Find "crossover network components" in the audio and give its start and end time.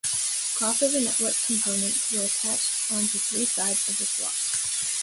0.03-2.11